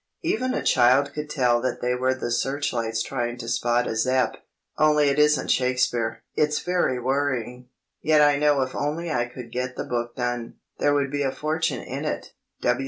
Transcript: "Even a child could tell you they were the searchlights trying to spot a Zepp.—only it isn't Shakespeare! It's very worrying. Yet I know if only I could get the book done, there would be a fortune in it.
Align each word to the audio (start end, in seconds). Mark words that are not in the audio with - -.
"Even 0.23 0.55
a 0.55 0.63
child 0.63 1.13
could 1.13 1.29
tell 1.29 1.63
you 1.63 1.77
they 1.79 1.93
were 1.93 2.15
the 2.15 2.31
searchlights 2.31 3.03
trying 3.03 3.37
to 3.37 3.47
spot 3.47 3.85
a 3.85 3.95
Zepp.—only 3.95 5.09
it 5.09 5.19
isn't 5.19 5.49
Shakespeare! 5.51 6.23
It's 6.33 6.57
very 6.57 6.97
worrying. 6.99 7.69
Yet 8.01 8.21
I 8.23 8.37
know 8.39 8.63
if 8.63 8.73
only 8.73 9.11
I 9.11 9.25
could 9.27 9.51
get 9.51 9.75
the 9.75 9.83
book 9.83 10.15
done, 10.15 10.55
there 10.79 10.95
would 10.95 11.11
be 11.11 11.21
a 11.21 11.31
fortune 11.31 11.81
in 11.83 12.05
it. 12.05 12.33